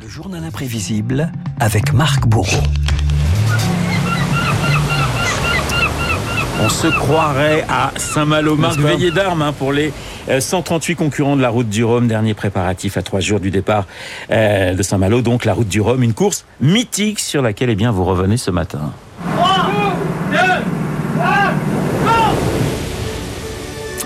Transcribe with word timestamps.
Le 0.00 0.08
journal 0.08 0.42
imprévisible 0.42 1.30
avec 1.58 1.92
Marc 1.92 2.26
Bourreau. 2.26 2.62
On 6.62 6.68
se 6.70 6.86
croirait 6.86 7.66
à 7.68 7.92
Saint-Malo. 7.98 8.56
Marc 8.56 8.78
veillé 8.78 9.10
d'armes 9.10 9.42
hein, 9.42 9.52
pour 9.52 9.74
les 9.74 9.92
138 10.38 10.92
euh, 10.92 10.96
concurrents 10.96 11.36
de 11.36 11.42
la 11.42 11.50
route 11.50 11.68
du 11.68 11.84
Rhum. 11.84 12.08
Dernier 12.08 12.32
préparatif 12.32 12.96
à 12.96 13.02
trois 13.02 13.20
jours 13.20 13.40
du 13.40 13.50
départ 13.50 13.86
euh, 14.30 14.72
de 14.72 14.82
Saint-Malo. 14.82 15.20
Donc 15.20 15.44
la 15.44 15.52
route 15.52 15.68
du 15.68 15.82
Rhum, 15.82 16.02
une 16.02 16.14
course 16.14 16.46
mythique 16.62 17.20
sur 17.20 17.42
laquelle 17.42 17.68
eh 17.68 17.76
bien, 17.76 17.90
vous 17.90 18.04
revenez 18.04 18.38
ce 18.38 18.50
matin. 18.50 18.94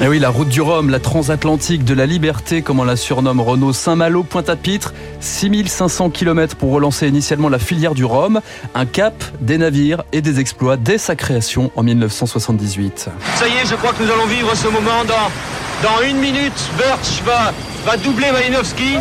Et 0.00 0.06
eh 0.06 0.08
oui, 0.08 0.18
la 0.18 0.28
route 0.28 0.48
du 0.48 0.60
Rhum, 0.60 0.90
la 0.90 0.98
transatlantique 0.98 1.84
de 1.84 1.94
la 1.94 2.04
liberté, 2.04 2.62
comme 2.62 2.80
on 2.80 2.84
la 2.84 2.96
surnomme 2.96 3.40
Renault 3.40 3.72
Saint-Malo, 3.72 4.24
Pointe-à-Pitre, 4.24 4.92
6500 5.20 6.10
km 6.10 6.56
pour 6.56 6.72
relancer 6.72 7.06
initialement 7.06 7.48
la 7.48 7.60
filière 7.60 7.94
du 7.94 8.04
Rhum, 8.04 8.40
un 8.74 8.86
cap, 8.86 9.14
des 9.40 9.56
navires 9.56 10.02
et 10.10 10.20
des 10.20 10.40
exploits 10.40 10.76
dès 10.76 10.98
sa 10.98 11.14
création 11.14 11.70
en 11.76 11.84
1978. 11.84 13.08
Ça 13.36 13.46
y 13.46 13.52
est, 13.52 13.66
je 13.66 13.76
crois 13.76 13.92
que 13.92 14.02
nous 14.02 14.10
allons 14.10 14.26
vivre 14.26 14.52
ce 14.56 14.66
moment 14.66 15.04
dans, 15.06 16.02
une 16.04 16.18
minute. 16.18 16.52
Birch 16.76 17.22
va, 17.24 17.52
va 17.86 17.96
doubler 17.96 18.32
Malinowski. 18.32 18.96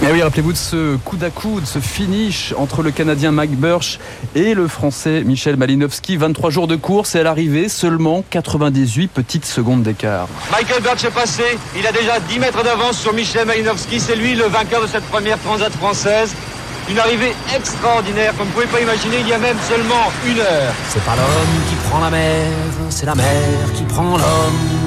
Et 0.00 0.06
eh 0.08 0.12
oui, 0.12 0.22
rappelez-vous 0.22 0.52
de 0.52 0.56
ce 0.56 0.96
coup 0.98 1.16
à 1.22 1.30
coup, 1.30 1.60
de 1.60 1.66
ce 1.66 1.80
finish 1.80 2.54
entre 2.56 2.84
le 2.84 2.92
Canadien 2.92 3.32
Mike 3.32 3.56
Burch 3.58 3.98
et 4.36 4.54
le 4.54 4.68
Français 4.68 5.24
Michel 5.24 5.56
Malinowski. 5.56 6.16
23 6.16 6.50
jours 6.50 6.68
de 6.68 6.76
course 6.76 7.16
et 7.16 7.18
à 7.18 7.24
l'arrivée, 7.24 7.68
seulement 7.68 8.22
98 8.30 9.08
petites 9.08 9.44
secondes 9.44 9.82
d'écart. 9.82 10.28
Michael 10.52 10.84
Birch 10.84 11.04
est 11.04 11.10
passé. 11.10 11.42
Il 11.76 11.84
a 11.84 11.90
déjà 11.90 12.20
10 12.20 12.38
mètres 12.38 12.62
d'avance 12.62 12.96
sur 12.96 13.12
Michel 13.12 13.44
Malinowski. 13.44 13.98
C'est 13.98 14.14
lui 14.14 14.36
le 14.36 14.44
vainqueur 14.44 14.82
de 14.82 14.86
cette 14.86 15.04
première 15.04 15.38
transat 15.40 15.72
française. 15.72 16.32
Une 16.88 16.98
arrivée 17.00 17.34
extraordinaire, 17.56 18.36
comme 18.38 18.46
vous 18.54 18.60
ne 18.60 18.66
pouvez 18.66 18.78
pas 18.78 18.80
imaginer, 18.80 19.16
il 19.20 19.28
y 19.28 19.32
a 19.32 19.38
même 19.38 19.58
seulement 19.68 20.12
une 20.24 20.38
heure. 20.38 20.74
C'est 20.90 21.02
pas 21.02 21.16
l'homme 21.16 21.62
qui 21.68 21.74
prend 21.88 21.98
la 21.98 22.10
mer, 22.10 22.46
c'est 22.88 23.06
la 23.06 23.16
mer 23.16 23.72
qui 23.74 23.82
prend 23.82 24.16
l'homme. 24.16 24.77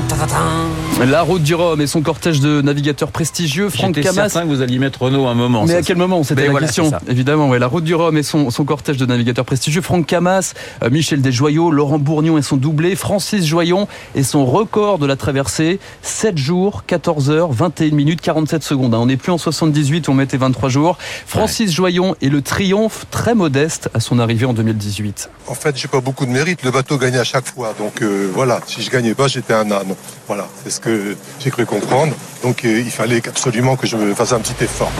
La 1.05 1.21
route 1.23 1.41
du 1.41 1.55
Rhum 1.55 1.81
et 1.81 1.87
son 1.87 2.01
cortège 2.01 2.41
de 2.41 2.61
navigateurs 2.61 3.11
prestigieux. 3.11 3.69
Franck 3.69 3.95
Camas. 3.95 4.29
certain 4.29 4.43
que 4.43 4.47
vous 4.47 4.61
alliez 4.61 4.77
mettre 4.77 5.01
Renault 5.01 5.27
un 5.27 5.33
moment. 5.33 5.65
Mais 5.65 5.75
à 5.75 5.81
quel 5.81 5.97
moment 5.97 6.23
C'était 6.23 6.47
la 6.47 6.59
question. 6.59 6.91
Évidemment, 7.07 7.49
ouais. 7.49 7.59
La 7.59 7.67
route 7.67 7.83
du 7.83 7.95
Rhum 7.95 8.17
et 8.17 8.23
son, 8.23 8.49
cortège 8.65 8.97
de 8.97 9.05
navigateurs 9.05 9.45
prestigieux. 9.45 9.81
Franck 9.81 10.05
Camas, 10.05 10.53
euh, 10.83 10.89
Michel 10.89 11.21
Desjoyaux, 11.21 11.71
Laurent 11.71 11.97
Bourgnon 11.97 12.37
et 12.37 12.41
son 12.41 12.57
doublé, 12.57 12.95
Francis 12.95 13.45
Joyon 13.45 13.87
et 14.13 14.23
son 14.23 14.45
record 14.45 14.99
de 14.99 15.05
la 15.05 15.15
traversée. 15.15 15.79
7 16.01 16.37
jours, 16.37 16.83
14 16.85 17.29
heures, 17.29 17.51
21 17.51 17.95
minutes, 17.95 18.21
47 18.21 18.63
secondes. 18.63 18.93
Hein. 18.93 18.99
On 19.01 19.07
n'est 19.07 19.17
plus 19.17 19.31
en 19.31 19.37
78, 19.37 20.07
on 20.09 20.13
mettait 20.13 20.37
23 20.37 20.69
jours. 20.69 20.97
Francis 21.25 21.71
Joyon 21.71 22.15
et 22.21 22.29
le 22.29 22.41
triomphe 22.41 23.05
très 23.09 23.33
modeste 23.33 23.89
à 23.93 23.99
son 23.99 24.19
arrivée 24.19 24.45
en 24.45 24.53
2018. 24.53 25.29
En 25.47 25.55
fait, 25.55 25.77
j'ai 25.77 25.87
pas 25.87 26.01
beaucoup 26.01 26.25
de 26.25 26.31
mérite. 26.31 26.63
Le 26.63 26.71
bateau 26.71 26.97
gagnait 26.97 27.19
à 27.19 27.23
chaque 27.23 27.47
fois. 27.47 27.73
Donc 27.79 28.01
euh, 28.01 28.29
voilà, 28.33 28.59
si 28.67 28.81
je 28.81 28.89
gagnais 28.89 29.15
pas, 29.15 29.27
j'étais 29.27 29.53
un 29.53 29.71
âne. 29.71 29.95
Voilà, 30.27 30.47
c'est 30.63 30.69
ce 30.69 30.79
que 30.79 31.15
j'ai 31.39 31.51
cru 31.51 31.65
comprendre. 31.65 32.13
Donc 32.43 32.65
euh, 32.65 32.79
il 32.79 32.91
fallait 32.91 33.27
absolument 33.27 33.75
que 33.75 33.87
je 33.87 33.97
me 33.97 34.13
fasse 34.13 34.33
un 34.33 34.39
petit 34.39 34.63
effort. 34.63 34.91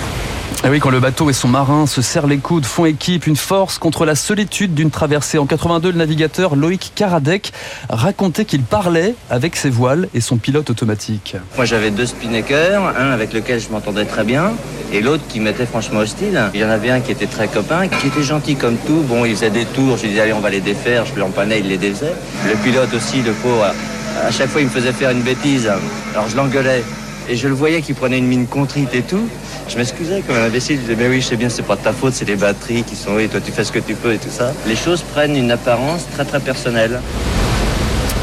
Et 0.63 0.69
oui, 0.69 0.79
quand 0.79 0.91
le 0.91 0.99
bateau 0.99 1.27
et 1.31 1.33
son 1.33 1.47
marin 1.47 1.87
se 1.87 2.03
serrent 2.03 2.27
les 2.27 2.37
coudes, 2.37 2.65
font 2.65 2.85
équipe, 2.85 3.25
une 3.25 3.35
force 3.35 3.79
contre 3.79 4.05
la 4.05 4.13
solitude 4.13 4.75
d'une 4.75 4.91
traversée. 4.91 5.39
En 5.39 5.47
82, 5.47 5.91
le 5.91 5.97
navigateur 5.97 6.55
Loïc 6.55 6.91
Karadec 6.93 7.51
racontait 7.89 8.45
qu'il 8.45 8.61
parlait 8.61 9.15
avec 9.31 9.55
ses 9.55 9.71
voiles 9.71 10.07
et 10.13 10.21
son 10.21 10.37
pilote 10.37 10.69
automatique. 10.69 11.35
Moi 11.55 11.65
j'avais 11.65 11.89
deux 11.89 12.05
spinnakers, 12.05 12.83
un 12.95 13.09
avec 13.09 13.33
lequel 13.33 13.59
je 13.59 13.69
m'entendais 13.69 14.05
très 14.05 14.23
bien 14.23 14.51
et 14.93 15.01
l'autre 15.01 15.23
qui 15.27 15.39
m'était 15.39 15.65
franchement 15.65 16.01
hostile. 16.01 16.39
Il 16.53 16.59
y 16.59 16.63
en 16.63 16.69
avait 16.69 16.91
un 16.91 16.99
qui 16.99 17.11
était 17.11 17.25
très 17.25 17.47
copain, 17.47 17.87
qui 17.87 18.07
était 18.07 18.21
gentil 18.21 18.55
comme 18.55 18.77
tout. 18.85 19.01
Bon, 19.07 19.25
il 19.25 19.33
faisait 19.33 19.49
des 19.49 19.65
tours, 19.65 19.97
je 19.97 20.03
lui 20.03 20.09
disais 20.09 20.21
allez 20.21 20.33
on 20.33 20.41
va 20.41 20.51
les 20.51 20.61
défaire, 20.61 21.07
je 21.07 21.15
lui 21.15 21.23
empannais, 21.23 21.61
il 21.61 21.69
les 21.69 21.77
défaisait. 21.77 22.13
Le 22.45 22.55
pilote 22.57 22.93
aussi, 22.93 23.23
le 23.23 23.31
pauvre, 23.31 23.73
à 24.19 24.31
chaque 24.31 24.49
fois 24.49 24.61
il 24.61 24.67
me 24.67 24.71
faisait 24.71 24.91
faire 24.91 25.11
une 25.11 25.21
bêtise. 25.21 25.69
Alors 26.13 26.27
je 26.29 26.35
l'engueulais 26.35 26.83
et 27.29 27.35
je 27.35 27.47
le 27.47 27.53
voyais 27.53 27.81
qu'il 27.81 27.95
prenait 27.95 28.17
une 28.17 28.27
mine 28.27 28.47
contrite 28.47 28.93
et 28.93 29.01
tout. 29.01 29.27
Je 29.67 29.77
m'excusais 29.77 30.21
comme 30.25 30.35
un 30.35 30.45
imbécile, 30.45 30.77
je 30.77 30.81
disais 30.81 30.95
mais 30.95 31.07
oui 31.07 31.21
je 31.21 31.35
bien 31.35 31.49
c'est 31.49 31.63
pas 31.63 31.75
de 31.75 31.81
ta 31.81 31.93
faute, 31.93 32.13
c'est 32.13 32.27
les 32.27 32.35
batteries 32.35 32.83
qui 32.83 32.95
sont 32.95 33.19
et 33.19 33.27
toi 33.27 33.39
tu 33.43 33.51
fais 33.51 33.63
ce 33.63 33.71
que 33.71 33.79
tu 33.79 33.95
peux 33.95 34.13
et 34.13 34.17
tout 34.17 34.31
ça. 34.31 34.53
Les 34.67 34.75
choses 34.75 35.01
prennent 35.01 35.35
une 35.35 35.51
apparence 35.51 36.05
très 36.13 36.25
très 36.25 36.39
personnelle. 36.39 36.99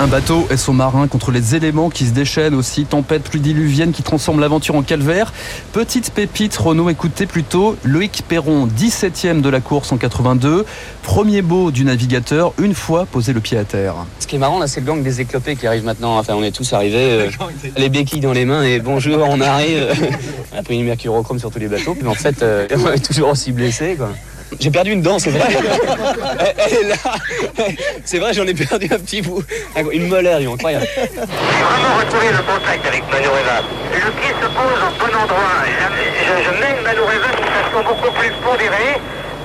Un 0.01 0.07
bateau 0.07 0.47
et 0.49 0.57
son 0.57 0.75
marin 0.75 1.09
contre 1.09 1.33
les 1.33 1.57
éléments 1.57 1.91
qui 1.91 2.07
se 2.07 2.13
déchaînent 2.13 2.55
aussi, 2.55 2.85
tempête 2.85 3.25
plus 3.25 3.41
diluvienne 3.41 3.91
qui 3.91 4.05
transforme 4.05 4.39
l'aventure 4.39 4.77
en 4.77 4.83
calvaire. 4.83 5.33
Petite 5.73 6.13
pépite, 6.13 6.57
Renault, 6.57 6.89
écoutez 6.89 7.27
plutôt 7.27 7.77
Loïc 7.83 8.23
Perron, 8.29 8.69
17ème 8.69 9.41
de 9.41 9.49
la 9.49 9.61
course 9.61 9.91
en 9.91 9.97
82, 9.97 10.65
premier 11.03 11.43
beau 11.43 11.73
du 11.73 11.85
navigateur, 11.85 12.53
une 12.63 12.75
fois 12.75 13.07
posé 13.07 13.33
le 13.33 13.41
pied 13.41 13.59
à 13.59 13.65
terre. 13.65 13.97
Ce 14.21 14.29
qui 14.29 14.37
est 14.37 14.39
marrant 14.39 14.61
là, 14.61 14.69
c'est 14.69 14.79
le 14.79 14.87
gang 14.87 15.03
des 15.03 15.21
éclopés 15.21 15.57
qui 15.57 15.67
arrive 15.67 15.85
maintenant. 15.85 16.17
Enfin, 16.17 16.35
on 16.37 16.45
est 16.45 16.53
tous 16.53 16.73
arrivés, 16.75 17.27
euh, 17.27 17.31
les 17.77 17.89
béquilles 17.89 18.21
dans 18.21 18.33
les 18.33 18.45
mains 18.45 18.63
et 18.63 18.79
bonjour, 18.79 19.27
on 19.29 19.41
arrive. 19.41 19.89
on 20.55 20.59
a 20.59 20.63
pris 20.63 20.79
une 20.79 20.87
mercurochrome 20.87 21.41
sur 21.41 21.51
tous 21.51 21.59
les 21.59 21.67
bateaux, 21.67 21.97
mais 22.01 22.09
en 22.09 22.15
fait, 22.15 22.41
euh, 22.45 22.69
on 22.85 22.93
est 22.93 23.05
toujours 23.05 23.31
aussi 23.31 23.51
blessés. 23.51 23.97
Quoi. 23.99 24.11
J'ai 24.59 24.71
perdu 24.71 24.93
une 24.93 25.03
dent, 25.03 25.19
c'est 25.19 25.31
vrai. 25.31 25.49
Elle 26.59 26.75
est 26.75 26.89
là. 26.89 26.97
C'est 28.05 28.19
vrai, 28.19 28.33
j'en 28.33 28.47
ai 28.47 28.55
perdu 28.55 28.87
un 28.91 28.99
petit 28.99 29.21
bout. 29.23 29.43
Une 29.93 30.09
molaire, 30.09 30.39
incroyable. 30.39 30.87
J'ai 30.97 31.07
vraiment 31.07 31.97
retiré 31.99 32.33
le 32.33 32.39
contact 32.39 32.87
avec 32.87 33.03
Manureva. 33.13 33.63
Le 33.93 34.11
pied 34.13 34.31
se 34.41 34.47
pose 34.47 34.81
au 34.83 34.91
bon 34.99 35.17
endroit. 35.17 35.65
Je, 35.65 36.45
je 36.45 36.51
mène 36.61 36.83
Manureva 36.83 37.29
de 37.29 37.45
façon 37.45 37.85
beaucoup 37.87 38.13
plus 38.19 38.31
pondérée. 38.45 38.97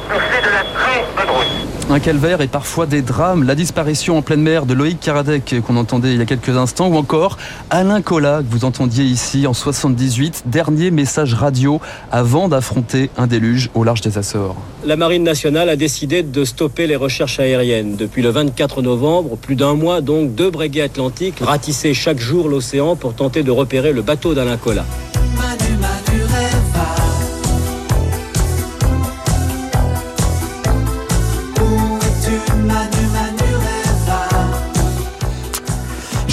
On 0.10 0.20
fait 0.20 0.42
de 0.42 0.52
la 0.52 0.64
très 0.74 1.04
bonne 1.16 1.36
route. 1.36 1.73
Un 1.90 2.00
calvaire 2.00 2.42
et 2.42 2.48
parfois 2.48 2.86
des 2.86 3.02
drames. 3.02 3.44
La 3.44 3.56
disparition 3.56 4.18
en 4.18 4.22
pleine 4.22 4.42
mer 4.42 4.66
de 4.66 4.74
Loïc 4.74 5.00
Karadec 5.00 5.56
qu'on 5.66 5.76
entendait 5.76 6.14
il 6.14 6.18
y 6.18 6.22
a 6.22 6.26
quelques 6.26 6.50
instants 6.50 6.88
ou 6.88 6.96
encore 6.96 7.38
Alain 7.70 8.02
Collat 8.02 8.40
que 8.40 8.50
vous 8.50 8.66
entendiez 8.66 9.04
ici 9.04 9.46
en 9.46 9.54
78. 9.54 10.44
Dernier 10.46 10.92
message 10.92 11.34
radio 11.34 11.82
avant 12.12 12.48
d'affronter 12.48 13.10
un 13.18 13.28
déluge 13.28 13.70
au 13.74 13.84
large 13.84 14.02
des 14.02 14.18
Açores. 14.18 14.56
La 14.86 14.96
Marine 14.96 15.24
nationale 15.24 15.70
a 15.70 15.76
décidé 15.76 16.24
de 16.24 16.46
stopper 16.46 16.88
les 16.88 16.96
recherches 16.96 17.40
aériennes. 17.40 17.96
Depuis 17.96 18.22
le 18.22 18.30
24 18.30 18.82
novembre, 18.82 19.38
plus 19.38 19.56
d'un 19.56 19.76
mois 19.76 20.02
donc, 20.02 20.34
deux 20.34 20.50
brigades 20.50 20.92
atlantiques 20.92 21.40
ratissaient 21.42 21.94
chaque 21.94 22.20
jour 22.20 22.50
l'océan 22.50 22.96
pour 22.96 23.14
tenter 23.14 23.44
de 23.44 23.52
repérer 23.52 23.94
le 23.94 24.02
bateau 24.02 24.34
d'Alain 24.34 24.58
Collat. 24.58 24.86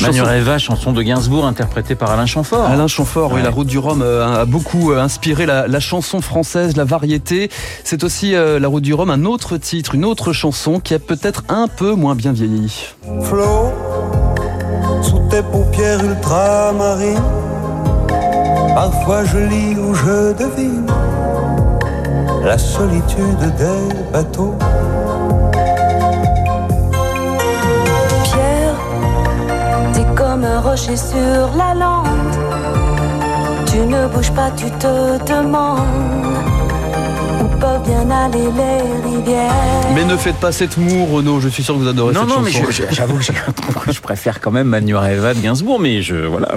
Manureva, 0.03 0.59
chanson 0.59 0.93
de 0.93 1.03
Gainsbourg 1.03 1.47
interprétée 1.47 1.95
par 1.95 2.11
Alain 2.11 2.27
Chamfort. 2.27 2.65
Alain 2.65 2.87
Chamfort, 2.87 3.33
oui, 3.33 3.43
la 3.43 3.51
route 3.51 3.67
du 3.67 3.79
Rhum 3.79 4.03
euh, 4.03 4.43
a 4.43 4.45
beaucoup 4.45 4.93
euh, 4.93 5.01
inspiré 5.01 5.47
la, 5.47 5.81
chanson 5.81 6.21
française, 6.21 6.77
la 6.77 6.85
variété. 6.85 7.51
C'est 7.85 8.05
aussi 8.05 8.35
euh, 8.35 8.59
la 8.59 8.69
route 8.69 8.83
du 8.83 8.95
Rhum, 8.95 9.11
un 9.11 9.25
autre 9.25 9.57
titre, 9.57 9.95
une 9.95 10.05
autre 10.05 10.33
chanson 10.33 10.81
qui 10.81 10.95
a 10.95 10.99
peut-être 10.99 11.45
un 11.49 11.69
peu 11.69 11.95
moins 11.95 12.15
bien 12.15 12.33
vieilli. 12.33 12.87
Flo, 13.23 13.73
sous 15.03 15.21
tes 15.31 15.43
paupières 15.43 16.03
ultramarines, 16.05 17.23
parfois 18.75 19.25
je 19.25 19.39
lis 19.39 19.77
ou 19.77 19.95
je 19.95 20.33
devine 20.33 20.87
la 22.45 22.57
solitude 22.57 23.55
des 23.59 24.13
bateaux 24.13 24.55
sur 30.89 31.57
la 31.57 31.75
lande. 31.75 32.07
Tu 33.67 33.79
ne 33.79 34.07
bouges 34.09 34.33
pas, 34.33 34.51
tu 34.57 34.71
te 34.73 35.19
demandes 35.25 36.50
bien 37.81 38.11
aller 38.11 38.45
les 38.45 39.09
rivières. 39.09 39.53
Mais 39.95 40.05
ne 40.05 40.17
faites 40.17 40.37
pas 40.37 40.53
cette 40.53 40.77
moue, 40.77 41.07
Renaud. 41.07 41.41
Je 41.41 41.49
suis 41.49 41.63
sûr 41.63 41.75
que 41.75 41.81
vous 41.81 41.89
adorez 41.89 42.15
cette 42.15 42.23
chanson. 42.23 42.41
Non, 42.41 42.45
mais 42.45 42.51
j'avoue 42.91 43.17
que 43.17 43.93
je 43.93 44.01
préfère 44.01 44.41
quand 44.41 44.51
même 44.51 44.69
Manuel 44.69 45.21
de 45.21 45.41
Gainsbourg, 45.41 45.81
mais 45.81 46.03
je 46.03 46.15
voilà, 46.15 46.53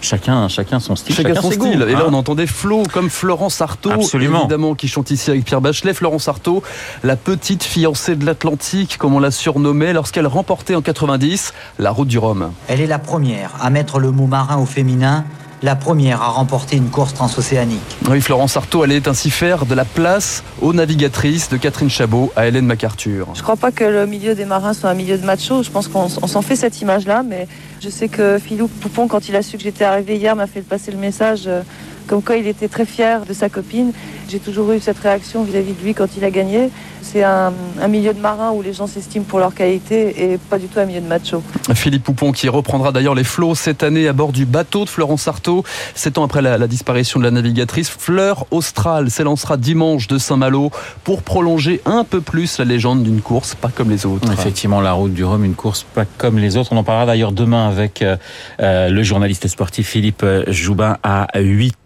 chacun, 0.00 0.48
chacun 0.48 0.80
son 0.80 0.96
style, 0.96 1.14
chacun, 1.14 1.40
son 1.40 1.50
style. 1.50 1.84
Et 1.88 1.92
là, 1.92 2.00
hein. 2.00 2.08
on 2.08 2.14
entendait 2.14 2.46
Flo 2.46 2.82
comme 2.92 3.10
Florence 3.10 3.60
Artaud, 3.60 3.92
Absolument. 3.92 4.40
évidemment, 4.40 4.74
qui 4.74 4.88
chante 4.88 5.10
ici 5.10 5.30
avec 5.30 5.44
Pierre 5.44 5.60
Bachelet. 5.60 5.94
Florence 5.94 6.28
Artaud, 6.28 6.62
la 7.02 7.16
petite 7.16 7.64
fiancée 7.64 8.16
de 8.16 8.24
l'Atlantique, 8.24 8.96
comme 8.98 9.14
on 9.14 9.20
l'a 9.20 9.30
surnommée, 9.30 9.92
lorsqu'elle 9.92 10.26
remportait 10.26 10.74
en 10.74 10.82
90 10.82 11.52
la 11.78 11.90
Route 11.90 12.08
du 12.08 12.18
Rhum. 12.18 12.52
Elle 12.68 12.80
est 12.80 12.86
la 12.86 12.98
première 12.98 13.50
à 13.60 13.70
mettre 13.70 13.98
le 13.98 14.10
mot 14.10 14.26
marin 14.26 14.58
au 14.58 14.66
féminin 14.66 15.24
la 15.64 15.76
première 15.76 16.20
à 16.20 16.28
remporter 16.28 16.76
une 16.76 16.90
course 16.90 17.14
transocéanique. 17.14 17.80
Oui, 18.08 18.20
Florence 18.20 18.54
Artaud 18.56 18.82
allait 18.82 19.08
ainsi 19.08 19.30
faire 19.30 19.64
de 19.64 19.74
la 19.74 19.86
place 19.86 20.44
aux 20.60 20.74
navigatrices 20.74 21.48
de 21.48 21.56
Catherine 21.56 21.88
Chabot 21.88 22.30
à 22.36 22.46
Hélène 22.46 22.66
MacArthur. 22.66 23.28
Je 23.32 23.38
ne 23.38 23.42
crois 23.42 23.56
pas 23.56 23.72
que 23.72 23.84
le 23.84 24.06
milieu 24.06 24.34
des 24.34 24.44
marins 24.44 24.74
soit 24.74 24.90
un 24.90 24.94
milieu 24.94 25.16
de 25.16 25.24
macho. 25.24 25.62
Je 25.62 25.70
pense 25.70 25.88
qu'on 25.88 26.08
s'en 26.08 26.42
fait 26.42 26.54
cette 26.54 26.82
image-là, 26.82 27.22
mais 27.22 27.48
je 27.80 27.88
sais 27.88 28.08
que 28.08 28.38
Philou 28.38 28.68
Poupon, 28.68 29.08
quand 29.08 29.30
il 29.30 29.36
a 29.36 29.42
su 29.42 29.56
que 29.56 29.62
j'étais 29.62 29.84
arrivé 29.84 30.16
hier, 30.16 30.36
m'a 30.36 30.46
fait 30.46 30.60
passer 30.60 30.90
le 30.90 30.98
message. 30.98 31.44
Euh, 31.46 31.62
comme 32.06 32.22
quoi 32.22 32.36
il 32.36 32.46
était 32.46 32.68
très 32.68 32.86
fier 32.86 33.24
de 33.26 33.32
sa 33.32 33.48
copine. 33.48 33.92
J'ai 34.28 34.38
toujours 34.38 34.72
eu 34.72 34.80
cette 34.80 34.98
réaction 34.98 35.44
vis-à-vis 35.44 35.72
de 35.72 35.82
lui 35.82 35.94
quand 35.94 36.08
il 36.16 36.24
a 36.24 36.30
gagné. 36.30 36.70
C'est 37.02 37.22
un, 37.22 37.52
un 37.80 37.88
milieu 37.88 38.14
de 38.14 38.20
marins 38.20 38.52
où 38.52 38.62
les 38.62 38.72
gens 38.72 38.86
s'estiment 38.86 39.26
pour 39.26 39.38
leur 39.38 39.54
qualité 39.54 40.32
et 40.32 40.38
pas 40.38 40.58
du 40.58 40.66
tout 40.66 40.80
un 40.80 40.86
milieu 40.86 41.02
de 41.02 41.06
macho. 41.06 41.42
Philippe 41.74 42.04
Poupon 42.04 42.32
qui 42.32 42.48
reprendra 42.48 42.92
d'ailleurs 42.92 43.14
les 43.14 43.24
flots 43.24 43.54
cette 43.54 43.82
année 43.82 44.08
à 44.08 44.14
bord 44.14 44.32
du 44.32 44.46
bateau 44.46 44.84
de 44.84 44.88
Florence 44.88 45.28
Artaud. 45.28 45.64
Sept 45.94 46.16
ans 46.16 46.24
après 46.24 46.40
la, 46.40 46.56
la 46.56 46.66
disparition 46.66 47.20
de 47.20 47.24
la 47.24 47.30
navigatrice, 47.30 47.90
Fleur 47.90 48.46
Austral 48.50 49.10
s'élancera 49.10 49.58
dimanche 49.58 50.08
de 50.08 50.16
Saint-Malo 50.16 50.70
pour 51.04 51.22
prolonger 51.22 51.82
un 51.84 52.04
peu 52.04 52.22
plus 52.22 52.58
la 52.58 52.64
légende 52.64 53.02
d'une 53.02 53.20
course 53.20 53.54
pas 53.54 53.68
comme 53.68 53.90
les 53.90 54.06
autres. 54.06 54.32
Effectivement, 54.32 54.80
la 54.80 54.92
route 54.92 55.12
du 55.12 55.24
Rhum, 55.24 55.44
une 55.44 55.54
course 55.54 55.84
pas 55.94 56.06
comme 56.16 56.38
les 56.38 56.56
autres. 56.56 56.72
On 56.72 56.78
en 56.78 56.84
parlera 56.84 57.04
d'ailleurs 57.04 57.32
demain 57.32 57.68
avec 57.68 58.00
euh, 58.00 58.16
euh, 58.60 58.88
le 58.88 59.02
journaliste 59.02 59.46
sportif 59.46 59.88
Philippe 59.88 60.24
Joubin 60.48 60.96
à 61.02 61.26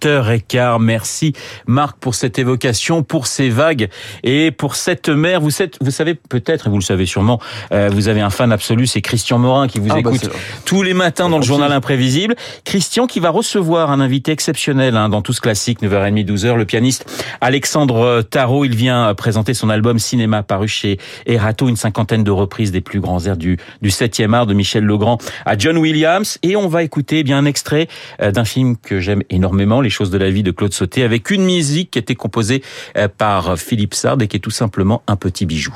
8h15. 0.08 0.78
Merci 0.81 1.32
Marc 1.66 1.99
pour 1.99 2.14
cette 2.14 2.38
évocation, 2.38 3.02
pour 3.02 3.26
ces 3.26 3.49
vagues 3.50 3.88
et 4.22 4.50
pour 4.50 4.75
cette 4.75 5.08
mer. 5.08 5.40
Vous, 5.40 5.62
êtes, 5.62 5.76
vous 5.81 5.90
savez 5.90 6.14
peut-être, 6.14 6.66
et 6.66 6.70
vous 6.70 6.78
le 6.78 6.82
savez 6.82 7.06
sûrement, 7.06 7.40
euh, 7.72 7.90
vous 7.93 8.08
avez 8.08 8.20
un 8.20 8.31
fan 8.31 8.52
absolu, 8.52 8.87
c'est 8.87 9.02
Christian 9.02 9.38
Morin 9.38 9.69
qui 9.69 9.78
vous 9.78 9.88
Ah 9.90 9.94
bah, 9.94 10.00
écoute 10.00 10.31
tous 10.64 10.82
les 10.82 10.94
matins 10.94 11.28
dans 11.28 11.38
le 11.38 11.44
journal 11.44 11.72
imprévisible. 11.72 12.34
Christian 12.64 13.06
qui 13.06 13.20
va 13.20 13.31
recevoir 13.31 13.90
un 13.90 14.00
invité 14.00 14.32
exceptionnel 14.32 14.96
hein, 14.96 15.08
dans 15.08 15.22
Tous 15.22 15.40
Classique, 15.40 15.82
9h30, 15.82 16.25
12h, 16.25 16.56
le 16.56 16.64
pianiste 16.64 17.10
Alexandre 17.40 18.22
Tarot. 18.22 18.64
Il 18.64 18.75
vient 18.75 19.14
présenter 19.14 19.55
son 19.55 19.70
album 19.70 19.99
Cinéma 19.99 20.43
paru 20.43 20.69
chez 20.69 20.99
Erato, 21.26 21.69
une 21.69 21.76
cinquantaine 21.76 22.25
de 22.25 22.31
reprises 22.31 22.72
des 22.72 22.81
plus 22.81 23.00
grands 23.00 23.25
airs 23.26 23.37
du, 23.37 23.58
du 23.82 23.90
7e 23.90 24.32
art 24.32 24.46
de 24.46 24.55
Michel 24.55 24.84
Legrand 24.84 25.19
à 25.44 25.56
John 25.56 25.76
Williams. 25.78 26.38
Et 26.43 26.56
on 26.56 26.69
va 26.69 26.82
écouter 26.82 27.19
eh 27.20 27.25
bien 27.25 27.38
un 27.38 27.44
extrait 27.44 27.88
euh, 28.20 28.31
d'un 28.31 28.44
film 28.44 28.76
que 28.76 29.00
j'aime 29.00 29.22
énormément, 29.31 29.81
Les 29.81 29.90
de 30.05 30.19
la 30.19 30.31
vie 30.31 30.43
de 30.43 30.50
Claude 30.50 30.73
Sauté, 30.73 31.03
avec 31.03 31.31
une 31.31 31.45
musique 31.45 31.91
qui 31.91 31.99
été 31.99 32.15
composée 32.15 32.62
euh, 32.97 33.09
par 33.09 33.59
Philippe 33.59 33.95
Sard 33.95 34.23
et 34.23 34.29
qui 34.29 34.37
est 34.37 34.41
tout 34.41 34.50
simplement 34.50 35.03
un 35.06 35.17
petit 35.17 35.47
bijou. 35.47 35.75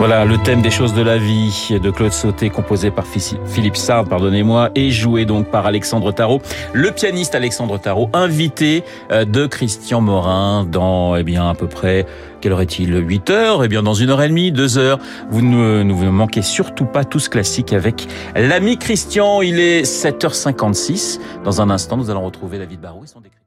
Voilà, 0.00 0.24
le 0.24 0.38
thème 0.38 0.62
des 0.62 0.70
choses 0.70 0.94
de 0.94 1.02
la 1.02 1.18
vie 1.18 1.78
de 1.78 1.90
Claude 1.90 2.14
Sauté, 2.14 2.48
composé 2.48 2.90
par 2.90 3.04
Philippe 3.06 3.76
Sard, 3.76 4.06
pardonnez-moi, 4.06 4.70
et 4.74 4.90
joué 4.90 5.26
donc 5.26 5.50
par 5.50 5.66
Alexandre 5.66 6.10
Tarot, 6.10 6.40
le 6.72 6.90
pianiste 6.90 7.34
Alexandre 7.34 7.78
Tarot, 7.78 8.08
invité 8.14 8.82
euh, 9.12 9.26
de 9.26 9.44
Christian 9.44 10.00
Morin 10.00 10.64
dans, 10.64 11.16
eh 11.16 11.22
bien, 11.22 11.50
à 11.50 11.54
peu 11.54 11.66
près, 11.66 12.06
quelle 12.40 12.52
heure 12.52 12.62
est-il? 12.62 12.96
8 12.96 13.28
heures? 13.28 13.62
Eh 13.62 13.68
bien, 13.68 13.82
dans 13.82 13.92
une 13.92 14.08
heure 14.08 14.22
et 14.22 14.28
demie, 14.28 14.52
deux 14.52 14.78
heures. 14.78 14.98
Vous 15.28 15.42
ne, 15.42 15.82
ne 15.82 16.10
manquez 16.10 16.40
surtout 16.40 16.86
pas 16.86 17.04
tous 17.04 17.28
classiques 17.28 17.74
avec 17.74 18.08
l'ami 18.34 18.78
Christian. 18.78 19.42
Il 19.42 19.60
est 19.60 19.82
7h56. 19.82 21.20
Dans 21.44 21.60
un 21.60 21.68
instant, 21.68 21.98
nous 21.98 22.08
allons 22.08 22.24
retrouver 22.24 22.56
David 22.56 22.80
Barou 22.80 23.04
et 23.04 23.06
son 23.06 23.20
décret. 23.20 23.39